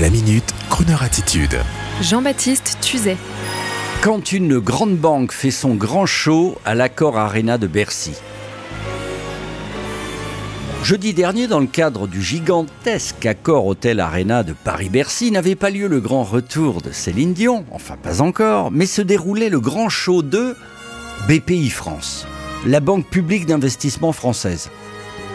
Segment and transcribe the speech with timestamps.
[0.00, 1.56] La minute, Kroneur attitude.
[2.00, 3.16] Jean-Baptiste Tuzet.
[4.02, 8.14] Quand une grande banque fait son grand show à l'Accor Arena de Bercy.
[10.82, 15.86] Jeudi dernier, dans le cadre du gigantesque Accor Hôtel Arena de Paris-Bercy, n'avait pas lieu
[15.86, 20.22] le grand retour de Céline Dion, enfin pas encore, mais se déroulait le grand show
[20.22, 20.56] de
[21.28, 22.26] BPI France,
[22.66, 24.70] la banque publique d'investissement française,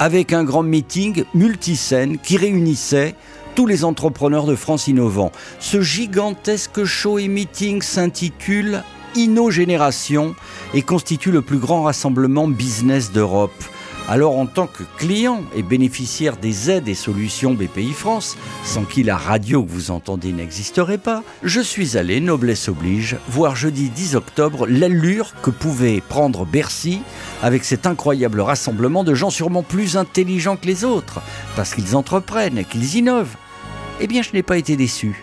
[0.00, 3.14] avec un grand meeting multiscène qui réunissait
[3.60, 5.32] tous les entrepreneurs de France innovants.
[5.58, 8.82] Ce gigantesque show et meeting s'intitule
[9.14, 10.34] InnoGénération
[10.72, 13.52] et constitue le plus grand rassemblement business d'Europe.
[14.08, 19.02] Alors en tant que client et bénéficiaire des aides et solutions BPI France, sans qui
[19.02, 24.16] la radio que vous entendez n'existerait pas, je suis allé, noblesse oblige, voir jeudi 10
[24.16, 27.02] octobre l'allure que pouvait prendre Bercy
[27.42, 31.20] avec cet incroyable rassemblement de gens sûrement plus intelligents que les autres,
[31.56, 33.36] parce qu'ils entreprennent et qu'ils innovent.
[34.00, 35.22] Eh bien je n'ai pas été déçu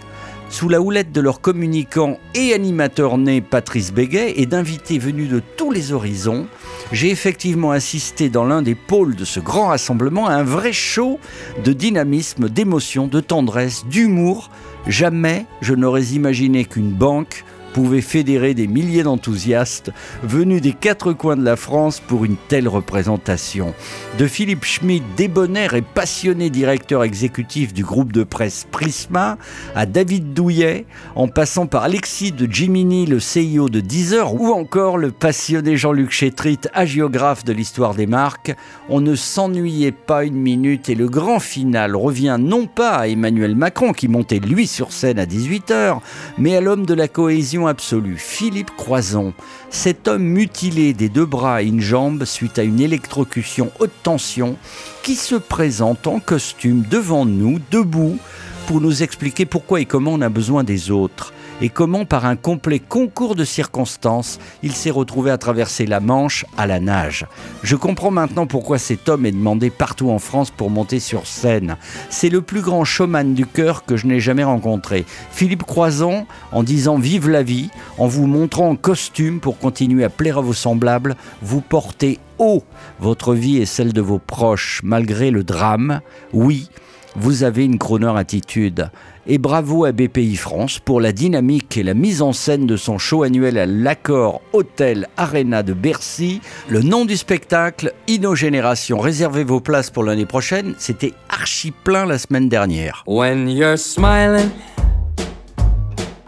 [0.49, 5.41] sous la houlette de leur communicant et animateur né Patrice Béguet et d'invités venus de
[5.57, 6.47] tous les horizons,
[6.91, 11.19] j'ai effectivement assisté dans l'un des pôles de ce grand rassemblement à un vrai show
[11.63, 14.49] de dynamisme, d'émotion, de tendresse, d'humour.
[14.87, 17.43] Jamais je n'aurais imaginé qu'une banque
[17.77, 19.91] pouvait fédérer des milliers d'enthousiastes
[20.23, 23.75] venus des quatre coins de la France pour une telle représentation.
[24.17, 29.37] De Philippe Schmidt, débonnaire et passionné directeur exécutif du groupe de presse Prisma,
[29.75, 34.97] à David Douillet, en passant par Alexis de Jiminy, le CIO de Deezer, ou encore
[34.97, 38.55] le passionné Jean-Luc Chétrit, agiographe de l'histoire des marques,
[38.89, 43.55] on ne s'ennuyait pas une minute et le grand final revient non pas à Emmanuel
[43.55, 45.99] Macron qui montait lui sur scène à 18h,
[46.39, 49.33] mais à l'homme de la cohésion absolu, Philippe Croison,
[49.69, 54.57] cet homme mutilé des deux bras et une jambe suite à une électrocution haute tension,
[55.03, 58.17] qui se présente en costume devant nous, debout,
[58.65, 62.35] pour nous expliquer pourquoi et comment on a besoin des autres et comment par un
[62.35, 67.25] complet concours de circonstances, il s'est retrouvé à traverser la Manche à la nage.
[67.63, 71.77] Je comprends maintenant pourquoi cet homme est demandé partout en France pour monter sur scène.
[72.09, 75.05] C'est le plus grand showman du cœur que je n'ai jamais rencontré.
[75.31, 80.09] Philippe Croison, en disant vive la vie, en vous montrant en costume pour continuer à
[80.09, 82.63] plaire à vos semblables, vous portez haut
[82.99, 86.01] votre vie et celle de vos proches, malgré le drame.
[86.33, 86.69] Oui,
[87.15, 88.89] vous avez une Croner attitude.
[89.25, 92.97] Et bravo à BPI France pour la dynamique et la mise en scène de son
[92.97, 96.41] show annuel à l'Accord Hôtel Arena de Bercy.
[96.69, 98.99] Le nom du spectacle, Innogénération.
[98.99, 100.75] Réservez vos places pour l'année prochaine.
[100.77, 103.03] C'était archi plein la semaine dernière.
[103.07, 104.49] When you're smiling,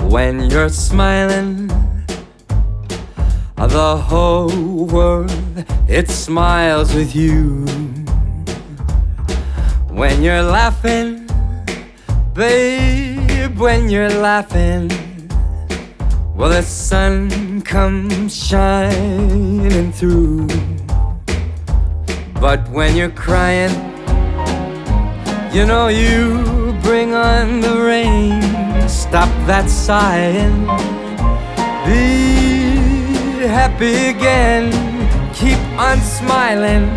[0.10, 1.68] when you're smiling,
[3.68, 4.52] the whole
[4.88, 5.32] world
[5.88, 7.66] it smiles with you.
[10.00, 11.28] When you're laughing,
[12.34, 14.90] babe, when you're laughing,
[16.34, 20.48] well, the sun comes shining through.
[22.40, 23.76] But when you're crying,
[25.52, 28.42] you know you bring on the rain.
[28.88, 30.64] Stop that sighing,
[31.84, 34.72] be happy again,
[35.34, 36.88] keep on smiling.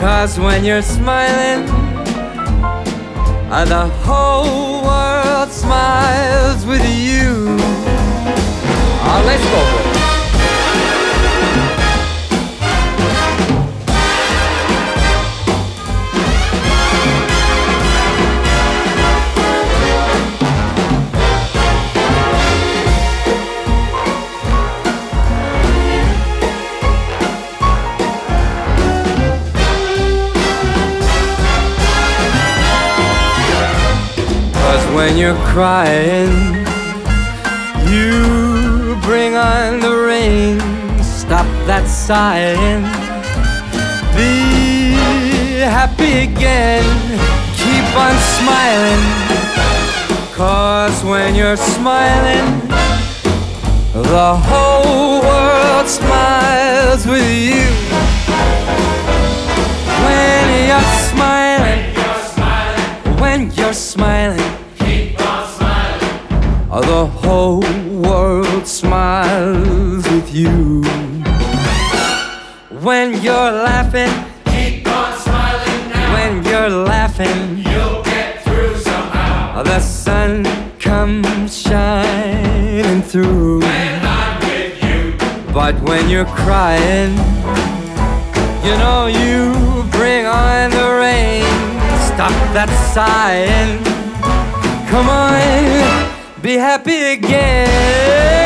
[0.00, 1.75] Cause when you're smiling,
[3.50, 7.56] uh, the whole world smiles with you.
[9.02, 9.95] Uh, let's go.
[35.06, 36.32] When you're crying.
[37.94, 40.58] You bring on the rain,
[41.00, 42.82] stop that sighing.
[44.16, 44.34] Be
[45.78, 46.86] happy again,
[47.60, 49.04] keep on smiling.
[50.34, 52.48] Cause when you're smiling,
[54.12, 57.55] the whole world smiles with you.
[68.06, 70.82] World smiles with you.
[72.86, 74.12] When you're laughing,
[74.44, 76.14] keep on smiling now.
[76.14, 79.62] When you're laughing, you'll get through somehow.
[79.62, 80.44] The sun
[80.78, 83.60] comes shining through.
[83.60, 85.52] When I'm with you.
[85.52, 87.12] But when you're crying,
[88.64, 89.52] you know you
[89.90, 91.44] bring on the rain.
[92.10, 93.96] Stop that sighing
[94.88, 96.05] Come on,
[96.46, 98.45] be happy again.